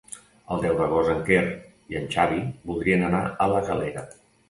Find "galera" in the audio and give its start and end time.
3.73-4.09